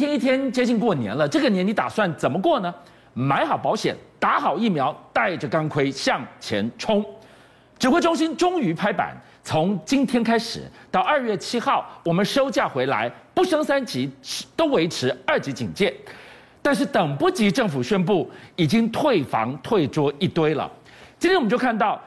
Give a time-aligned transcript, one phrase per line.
[0.00, 2.74] 一天一天接近过年了，这个年你打算怎么过呢？
[3.12, 7.04] 买好保险，打好疫苗，带着钢盔向前冲。
[7.78, 14.10] 指挥中心终于拍板，从今天开始到二月七号，我们收假回来，不升三级，
[14.56, 15.94] 都维持二级警戒。
[16.62, 20.70] 但是等不及政府宣布，已经退房退桌一堆了。
[21.18, 22.00] 今天我们就看到，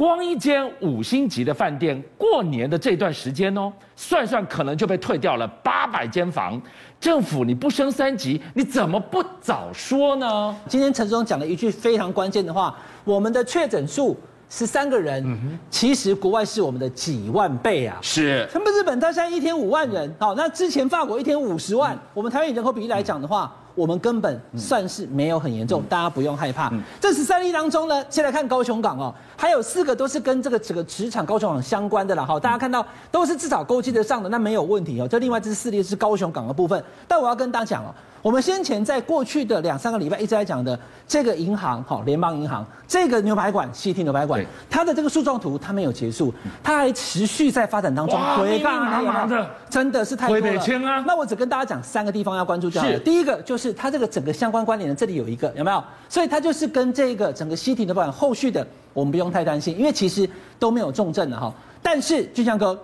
[0.00, 6.58] 光一间五星级的饭店，过年的这段时间哦，算算可能就被退掉了八百间房。
[6.98, 10.56] 政府你不升三级，你怎么不早说呢？
[10.66, 12.74] 今天陈时中讲了一句非常关键的话，
[13.04, 14.16] 我们的确诊数。
[14.52, 15.38] 十三个人，
[15.70, 17.96] 其实国外是我们的几万倍啊！
[18.02, 26.70] 是，他们日本，他现在一天五万人，好，那之前法国一天五十万，我们台湾以人口比例来讲的话，我们根本算是没有很严重，大家不用害怕。
[27.00, 35.08] 这十三例当中呢，先来看高雄港哦，还有四个都是跟这个整个职场高雄港相关的啦，好，大家看到都是至少勾稽得上的，那没有问题哦。
[35.08, 37.88] 这另外这四例是高雄港的部分，但我要跟大家讲哦。
[38.22, 46.30] 我们先前在过去的两三个礼拜一直在讲的这个银行，好，联邦银行这个牛排馆西 t 牛排馆，它的这个诉状图它没有结束，
[46.62, 48.20] 它还持续在发展当中。
[48.36, 49.48] 回干嘛的？
[49.70, 50.42] 真的是太多了。
[50.42, 51.02] 回北京啊！
[51.06, 52.98] 那我只跟大家讲三个地方要关注就好了。
[52.98, 55.82] 第一个就是它这个整个相关关联的，这里有一个有没有？
[56.08, 61.52] 所以它就是跟这个整个 CT 牛排馆后续的，我们不用太担心，因为其实都没有重症的哈。
[61.82, 62.78] 但是俊强哥。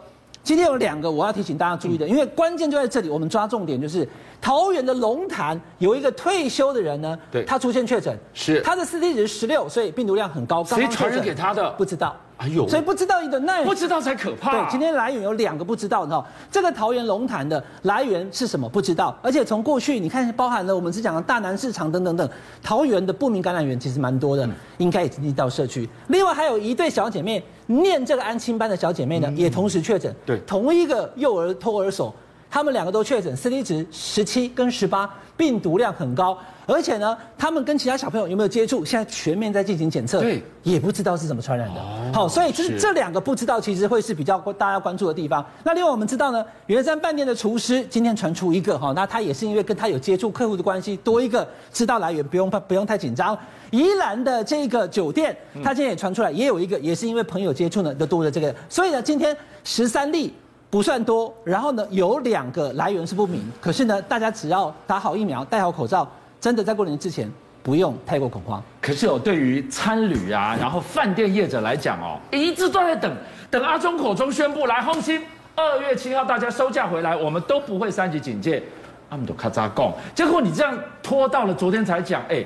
[0.45, 4.09] 今天有两个我要提醒大家注意的，因为关键就在这里，我们抓重点就是
[4.41, 10.63] 桃园的龙潭有一个退休的人呢，对，他出现确诊，是他的 CT 值十六，所以病毒量很高。
[10.63, 11.69] 谁传染给他的？
[11.73, 12.15] 不知道。
[12.39, 14.51] 哎呦，所以不知道你的那不知道才可怕。
[14.53, 18.69] 对，今天来源有两个不知道的哈，这个桃园龙潭的来源是什么？
[18.69, 19.17] 不知道。
[19.23, 22.29] 而且从过去你看，包含了我们是讲的大南市场等等等，
[22.63, 24.47] 桃园的不明感染源其实蛮多的，
[24.79, 25.89] 应该已经进到社区。
[26.09, 30.15] 另外还有一对小姐妹，念这个安亲班的小姐妹呢，也同时确诊。
[30.27, 32.15] 对，同一个幼儿托儿所，
[32.51, 36.37] 他们两个都确诊，CT 值十七跟十八，病毒量很高。
[36.69, 38.85] 而且呢，他们跟其他小朋友有没有接触？
[38.85, 41.81] 现在全面在进行检测，对，也不知道是怎么传染的。
[42.13, 45.45] 好，所以这这两个不知道，其实会是比较大家关注的地方。
[45.63, 53.39] 那另外我们知道呢，圆山饭店的厨师今天传出一个哈，那他也是因为跟他有接触客户的关系，多一个知道来源，不用 不用太紧张。
[53.71, 58.53] 宜兰的这个酒店，他今天也传出来，也有一个，也是因为朋友接触呢，就多了这个。
[58.69, 60.35] 所以呢，今天十三例
[60.69, 66.07] 不算多，然后呢，有两个来源是不明，可是呢，大家只要打好疫苗，戴好口罩。
[66.39, 67.31] 真的在过年之前
[67.63, 68.63] 不用太过恐慌。
[68.81, 73.17] 可是哦，对于餐旅啊，然后饭店业者来讲哦，一直都在等，
[73.51, 75.23] 等阿中口中宣布来放心，
[75.55, 78.63] 二月七号大家收假回来，我们都不会三级警戒。
[79.09, 82.45] 阿姆都卡扎贡，结果你这样拖到了昨天才讲，哎，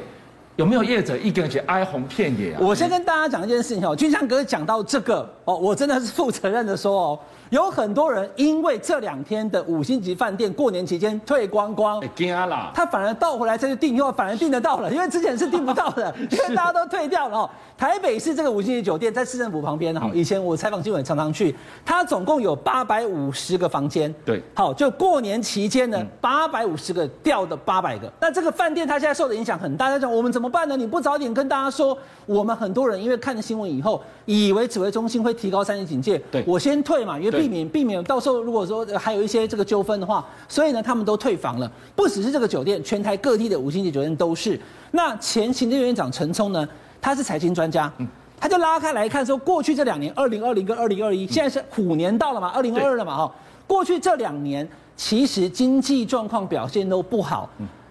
[0.56, 2.58] 有没有业者一个人哀鸿遍野啊？
[2.60, 7.18] 我先跟大家讲一件事情哦，君香哥讲到这个哦，我真的是负责任的说哦。
[7.50, 17.50] 有很多人因为这两天的五星级饭店过年期间退光光，惊啦他反而倒回来再去订，因为反而订得到了，因为之前是订不到的， 因为大家都退掉了哦。
[17.80, 30.76] 台北市这个五星级酒店在市政府旁边哈，以前我采访新闻常常去，它总共有八百五十个房间，对，好，就过年期间呢，八百五十个掉的八百个，那这个饭店它现在受的影响很大，他讲我们怎么办呢？
[30.76, 31.96] 你不早点跟大家说，
[32.26, 37.40] 我们很多人因为看了新闻以后，以为指挥中心会提高三级警戒，对，我先退嘛，因为。
[37.40, 41.72] 避免避免到时候如果说还有一些这个纠纷的话，所以呢，他们都退房了。
[41.96, 44.60] 不只是这个酒店，全台各地的五星级酒店都是。
[44.90, 46.68] 那前行政院长陈冲呢，
[47.00, 47.92] 他是财经专家，
[48.38, 53.32] 他就拉开来看说，过去这两年，二零二零跟二零二一，现在是虎年到了嘛，二零二二了嘛，哈，
[53.66, 57.48] 过去这两年其实经济状况表现都不好，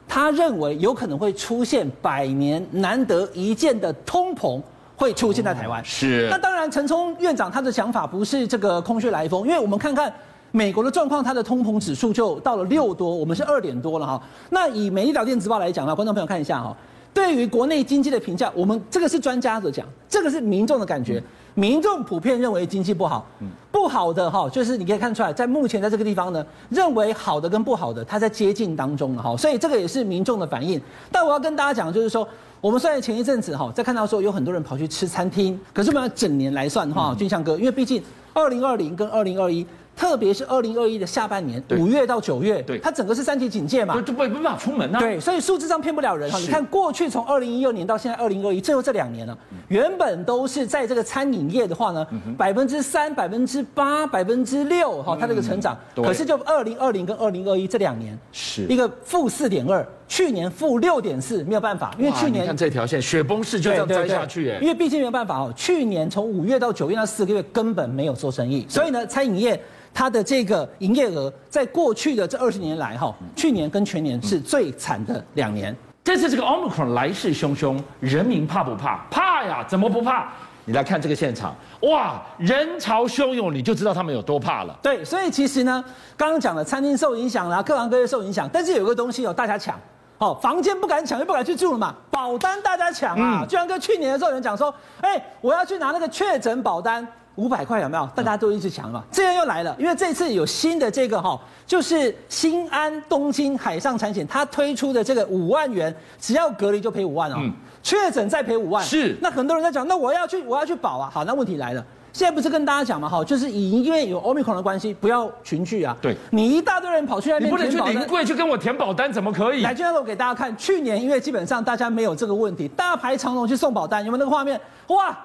[0.08, 4.62] 他认为有可能会出现百年难得一见的通膨。
[5.00, 6.28] 会出现在台湾，是。
[6.30, 10.14] 那当然，陈冲院长他的想法不是这个空穴来风，因为我们看看
[10.52, 14.22] 美国的状况，它的通膨指数就到了六多，我们是二点多了哈。
[14.50, 16.76] 那以美丽岛电子报来讲啊，观众朋友看一下哈，
[17.14, 21.22] 对于国内经济的评价，我们这个是专家的讲，这个是民众的感觉，
[21.54, 23.26] 民众普遍认为经济不好，
[23.72, 30.80] 不好的哈，就是你可以看出来，在目前在这个地方呢，认为好的跟不好的，它在接近当中了哈，所以这个也是民众的反应。
[31.12, 32.28] 但我要跟大家讲，就是说。
[32.62, 38.04] 我们虽然前一阵子哈，在看到说有很多人跑去吃餐厅，可是我们要整年来算的话，俊相哥，因为毕竟
[38.34, 39.66] 二零二零跟二零二一。
[40.00, 45.00] 特别是二零二一的下半年，五月到九月，对，它整个是三级警戒嘛，就没办法出门啊。
[45.02, 46.32] 对，所以数字上骗不了人。
[46.32, 46.40] 哈。
[46.40, 49.38] 你看过去从二零一二年到现在二零二一，最后这两年了，
[49.68, 52.08] 原本都是在这个餐饮业的话呢，
[52.38, 58.66] 百分之三、百分之八、百分之六哈，它这个成长，可是就二零二零跟二零二一这两年是。
[58.70, 69.58] 一个负四点二，去年负六点四，没有办法，因为去年你看这条线雪崩式就这样栽下去，因为毕竟没有办法哦，去年从五月到九月那四个月根本没有做生意，所以呢，餐饮业。
[69.92, 75.76] 它的这个营业额在过去的这二十年来哈，去年跟全年是最惨的两年。
[76.04, 79.04] 这次这个 Omicron 来势汹汹，人民怕不怕？
[79.10, 80.32] 怕呀，怎么不怕？
[80.66, 84.78] 你来看这个现场，哇，人潮汹涌，你就知道他们有多怕了。
[84.84, 85.84] 对，所以其实呢，
[86.16, 89.78] 刚刚讲的餐厅受影响啦，各行各业受影响，但是有个东西哦，大家抢，
[90.20, 97.08] 哦，房间不敢抢，又不敢去住了嘛，保单大家抢啊，嗯、就像跟去年的时候有人讲说，哎，我要去拿那个确诊保单。
[97.36, 98.06] 五百块有没有？
[98.14, 99.02] 大家都一直抢嘛。
[99.10, 107.38] 这样又来了，因为这次有新的这个哈，就是新安东京海上产险，它推出的这个五万元，只要隔离就赔五万哦，
[107.82, 108.84] 确诊再赔五万。
[108.84, 109.16] 是。
[109.22, 111.10] 那很多人在讲，那我要去，我要去保啊。
[111.14, 113.08] 好，那问题来了，现在不是跟大家讲嘛？
[113.08, 115.96] 哈，就是以因为有 Omicron 的关系，不要群聚啊。
[116.02, 116.16] 对。
[116.32, 119.62] 你一大堆人跑去那边，你不能去临柜去跟我填保单，怎么可以？
[119.62, 124.60] 来，今天我给大家看，去年因为基本上大家没有这个问题，大排长龙去送保单，有没有那个画面？
[124.88, 125.18] 哇，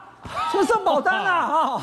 [0.53, 1.47] 去送保单啊！
[1.47, 1.83] 哈。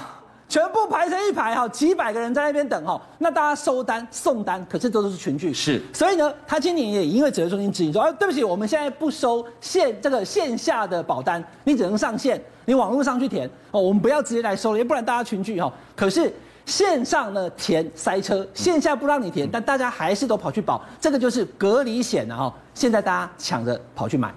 [0.52, 5.54] 全部排成一排哈，几百个人在那边等哈，那大家收单送单，可是都是群聚。
[5.54, 15.72] 是，所以呢，他今年也因为指挥中心指引说，啊，对不起，我们现在不收线这个线下的保单，你只能上线，你网络上去填哦，我们不要直接来收了，要不然大家群聚哈。
[15.96, 16.30] 可是
[16.66, 22.54] 线上呢填塞车，线下不让你填，但大家还是都跑去保，这个就是隔离险啊哈。
[22.74, 24.30] 现在大家抢着跑去买，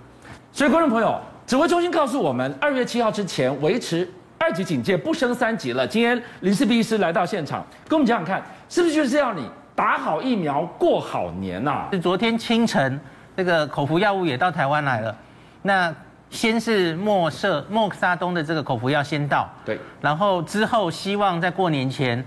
[0.53, 4.09] 所以观众朋友，指挥中心告诉我们，二月七号之前维持。
[4.45, 5.87] 二级警戒不升三级了。
[5.87, 9.43] 今天林氏璧医师来到现场，跟我们讲讲看，是不是就是要你
[9.75, 11.89] 打好疫苗过好年呐、啊？
[11.91, 13.01] 是昨天清晨，
[13.35, 15.17] 这个口服药物也到台湾来了。
[15.63, 15.91] 那
[16.29, 19.81] 先是默瑟默沙东的这个口服药先到，对。
[20.03, 22.23] 然后之后希望在过年前，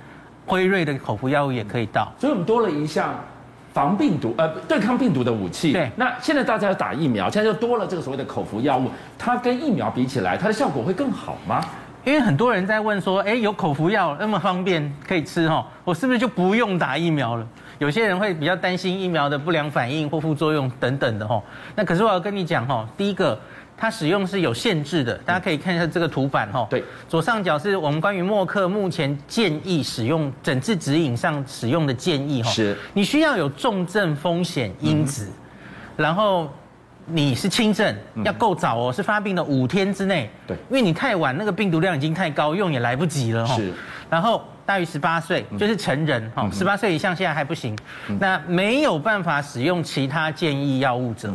[0.47, 2.11] 辉瑞的口服药物也可以到。
[2.17, 3.13] 所以我们多了一项
[3.71, 5.71] 防病毒呃对抗病毒的武器。
[5.71, 5.91] 对。
[5.95, 11.61] 那现在大家要打疫苗，现在就多了这个所谓的口服药物，它跟疫苗比起来，它的效果会更好吗？
[12.05, 17.45] 因为很多人在问说，哎，有口服药那么方便可以吃哈，我是不是就不用打疫苗了？
[17.79, 21.41] 有些人会比较担心疫苗的不良反应或副作用等等的哈。
[21.75, 23.37] 那可是我要跟你讲哈，第一个，
[23.77, 26.65] 它使用是有限制的，大家可以看一下这个图板哈。
[26.69, 32.49] 对，左上角是我们关于默克目前建议使用诊治指引上使用的建议哈。
[32.49, 35.29] 是，你需要有重症风险因子，
[35.97, 36.49] 然后。
[37.09, 37.95] 你是轻症，
[38.25, 40.29] 要够早哦，是发病的五天之内。
[40.45, 43.55] 对，因为你太晚，那个病毒量已经太高，用也来不及了哈。
[43.55, 43.73] 是，
[44.09, 47.73] 然后大于十八岁就是成人哈，十八岁以上现在还不行。
[48.19, 51.33] 那没有办法使用其他建议药物者，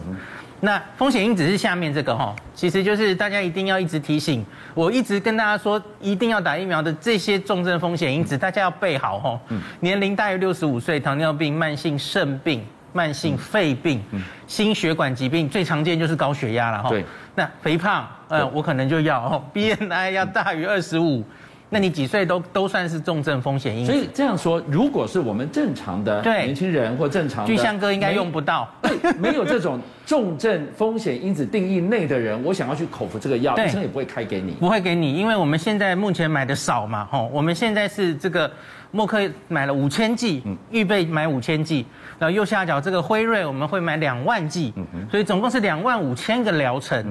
[0.60, 4.44] 那风险因子是下面这个哈，其实就是大家一定要一直提醒，
[4.74, 9.40] 我一直跟大家说，一定要打疫苗的这些重症风险因子，大家要备好哈。
[9.80, 12.62] 年龄大于六十五岁，糖尿病、慢性肾病。
[12.92, 16.88] 慢性肺病、嗯、心血管疾病最常见就是高血压了哈。
[16.88, 17.04] 对，
[17.34, 21.24] 那肥胖，呃，我可能就要哦 BNI 要大于二十五，
[21.72, 23.90] 那你几岁都都算是重症风险因子。
[23.90, 28.68] 所以这样说，如果是我们正常的年轻人或正常的，巨象哥应该用不到。
[28.82, 34.52] 对，没有这种重症风险因子定义内的人，我想要去口服这个药，医生也不会开给你。
[34.52, 38.50] 不会给你，因为我们现在目前买的少嘛，吼，我们现在是这个。
[38.94, 39.18] 默克
[39.48, 41.86] 买了五千剂，预备买五千剂，
[42.18, 44.70] 然后右下角这个辉瑞我们会买两万剂，
[45.10, 47.02] 所以总共是两万五千个疗程，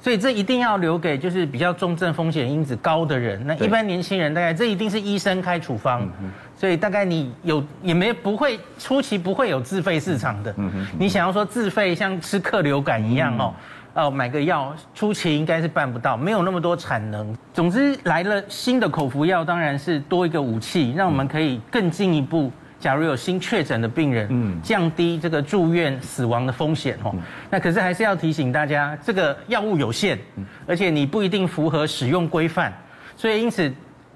[0.00, 6.08] 所以这一定要留给就是比较重症风险因子高的人，那一般年轻人大概这一定是医生开处方，
[6.56, 10.54] 所以大概你有也没不会初期不会有自费市场的，
[10.98, 13.54] 你想要说自费像吃克流感一样哦。
[13.94, 17.36] 哦，买个药初期应该是办不到，没有那么多产能。
[17.52, 22.52] 总之来了新的口服药，当然是多一个武器，让我们可以更进一步。
[22.80, 27.14] 假如有新确诊的病人，嗯，降低这个住院死亡的风险哦。
[27.50, 30.18] 那可是还是要提醒大家，这个药物有限，
[30.66, 32.72] 而且你不一定符合使用规范，
[33.16, 33.72] 所以因此，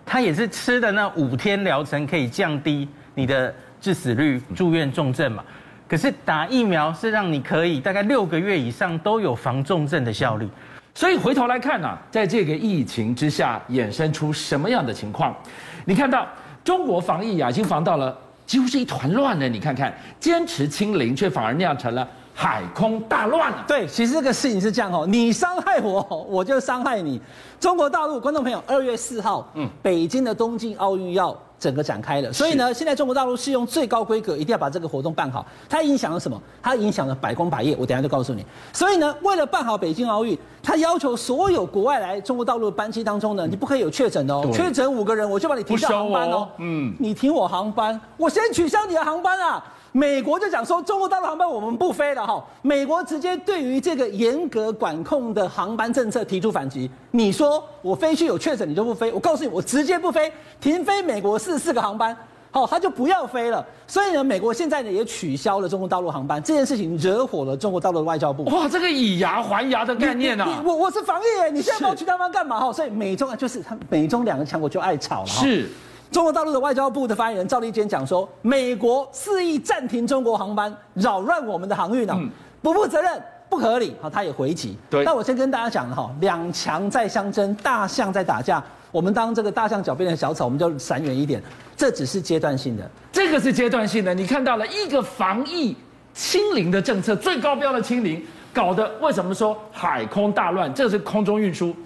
[0.07, 5.43] 他也是吃的那五天疗程可以降低你的致死率、住院重症嘛。
[5.89, 10.49] 可是打疫苗是让你可以大概六个月以上都有防重症的效率，
[10.95, 15.37] 所以回头来看呢、啊，在这个疫情之下衍生出什么样的情况？
[15.85, 16.27] 你看到
[16.65, 18.17] 中国防疫啊，已经防到了
[18.53, 19.49] 几乎是一团乱的。
[19.49, 19.91] 你看看，
[20.21, 23.65] 坚持清零，却反而酿成了海空大乱了。
[23.67, 27.19] 对，其实这个事情是这样哦，你伤害我， 我就伤害你。
[27.59, 31.35] 中国大陆观众朋友，二月四号，嗯，北京的东京奥运要。
[31.63, 35.47] 整个展开了，所以呢，现在中国大陆是用最高规格，一定要把这个活动办好。
[35.69, 36.43] 它影响了什么？
[36.61, 37.77] 它影响了百工百业。
[37.79, 38.45] 我等下就告诉你。
[38.73, 44.51] 所以呢，为了办好北京奥运，它要求所有国外来中国大陆的班机当中呢，你不可以有确诊的哦。
[44.53, 46.49] 确诊五个人，我就把你停掉航班哦。
[46.59, 49.65] 嗯，你停我航班，我先取消你的航班啊。
[49.93, 52.43] 美国就讲说，中国大陆航班我们不飞了哈。
[52.63, 56.91] 美国直接对于这个严格管控的航班政策提出反击。
[57.11, 59.13] 你说我飞去有确诊，你就不飞？
[59.13, 62.17] 我告诉你，我直接不飞，停飞美国四四个航班。
[62.51, 63.65] 好，他就不要飞了。
[63.87, 68.45] 所以呢，美国现在呢也取消了中国大陆航班，这件事情惹火了中国大陆的外交部。
[68.45, 70.63] 哇，这个以牙还牙的概念啊！
[70.65, 72.61] 我我是防疫耶，你现在跑去他妈干嘛？
[72.61, 75.27] 哈，所以美中啊就是他美中两个强国就爱吵了。
[75.27, 75.71] 是，
[76.13, 82.15] 中国大陆的外交部的发言人赵立坚讲说，美国肆意暂停中国航班，扰乱我们的航运呢，
[82.61, 83.11] 不负责任。
[83.49, 84.75] 不合理，好，他也回击。
[84.89, 91.43] 对，那我先跟大家讲了哈，两强在相争，大象在打架，我们当这个大象脚边的小草，我们就闪远一点。
[91.77, 94.15] 这只是阶段性的，这个是阶段性的。
[94.15, 95.77] 你看到了一个防疫
[96.15, 100.73] 清零的政策，最高标的清零，搞得为什么说海空大乱？
[100.73, 101.77] 这是空中运输。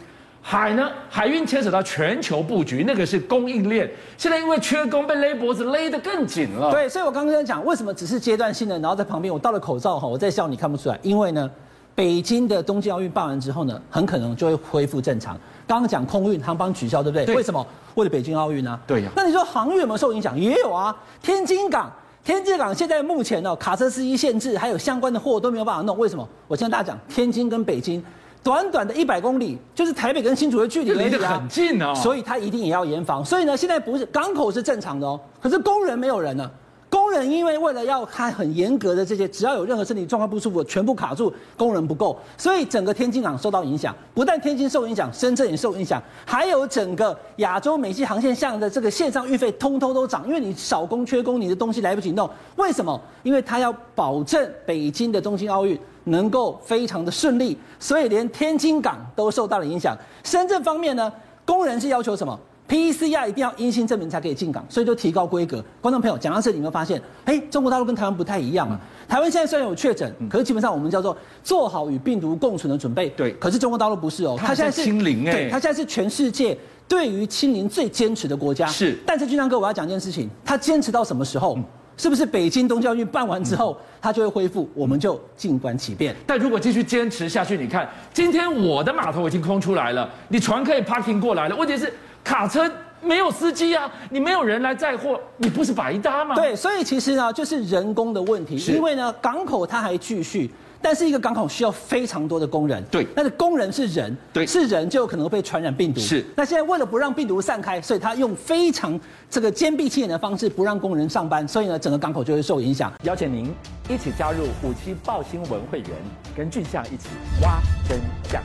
[0.49, 0.89] 海呢？
[1.11, 3.91] 海运牵扯到全球布局，那个是供应链。
[4.17, 6.71] 现在因为缺工，被勒脖子勒得更紧了。
[6.71, 8.79] 对，所以我刚刚讲，为什么只是阶段性的？
[8.79, 10.97] 然后在旁边我戴了口罩哈，我在笑，你看不出来。
[11.03, 11.51] 因为呢，
[11.97, 15.37] 北京的冬季奥运办完之后呢，很可能就会恢复正常。
[15.67, 17.27] 刚刚讲空运航班取消，对不对？
[17.27, 17.35] 对。
[17.35, 17.67] 为什么？
[17.97, 18.79] 为了北京奥运呢？
[18.87, 19.15] 对呀、啊。
[19.17, 20.39] 那你说航运有没有受影响？
[20.39, 20.97] 也有啊。
[21.21, 25.99] 天津港，天津港现在目前呢，卡车司机限制，还有相关的货都没有办法弄。
[25.99, 26.29] 为什么？
[26.47, 28.01] 我先跟大家讲，天津跟北京。
[28.47, 33.25] 短短的一百公里，就是台北跟新竹的距离，离得很近哦，所以他一定也要严防。
[33.25, 36.49] 所以呢，现在不是港口是正常的哦，可是工人没有人了。
[36.89, 43.93] 工人因为为了要看很严格的这些，只要有任何身体状况不舒服，全部卡住，工人不够，所以整个天津港受到影响。
[44.15, 52.31] 不但天津受影响，深圳也受影响，还有整个亚洲美西航线上的这个线上运费通通都涨，因为你少工缺工，你的东西来不及弄。
[52.55, 52.99] 为什么？
[53.25, 55.77] 因为他要保证北京的东京奥运。
[56.07, 59.97] 能够非常的顺利，所以连天津港都受到了影响。
[60.25, 61.13] 深圳方面呢，
[61.45, 65.65] 工人是要求什么？PCR 一定要阴性证明才可以进港，所以就提高规格。
[65.81, 68.81] 观众朋友讲到这里，你会发现，哎，中国大陆跟台湾不太一样啊。
[69.09, 73.09] 台湾现在虽然有确诊，可是基本上我们叫做做好与病毒共存的准备。
[73.11, 76.57] 对，可是中国大陆不是哦，它现在是清零哎，对，它现在是全世界
[76.89, 78.67] 对于清零最坚持的国家。
[78.67, 81.59] 是，但是俊相哥，我要讲一件事情，他坚持到什么时候？
[81.97, 84.69] 是不是北京冬季奥运办完之后，它就会恢复？
[84.75, 86.15] 我们就静观其变。
[86.27, 91.57] 但如果继续坚持下去，你看，今天我的码头已经空出来了，你船可以 parking 过来了。
[91.57, 96.35] 问题是卡车没有司机啊，你没有人来载货，你不是白搭吗？
[96.35, 98.57] 对，所以其实呢，就是人工的问题。
[98.73, 100.51] 因为呢，港口它还继续。
[100.87, 106.25] 但是一个港口需要非常多的工人，对，但是工人是人，对，是人就有可能被传染病毒，是。
[106.37, 112.93] 那现在为了不让病毒散开，所以他用非常这个坚壁清野的方式，不让工人上班，所以呢，整个港口就会受影响。
[113.03, 113.53] 邀请您
[113.89, 115.91] 一起加入五七报新闻会员，
[116.37, 117.09] 跟俊相一起
[117.43, 117.99] 挖真
[118.31, 118.41] 相。